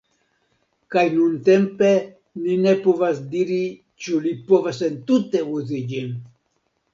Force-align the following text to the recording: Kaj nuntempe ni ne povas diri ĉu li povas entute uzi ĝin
Kaj 0.93 1.01
nuntempe 1.17 1.91
ni 2.45 2.55
ne 2.61 2.73
povas 2.85 3.19
diri 3.35 3.59
ĉu 4.07 4.23
li 4.25 4.33
povas 4.55 4.81
entute 4.89 5.45
uzi 5.61 5.85
ĝin 5.95 6.11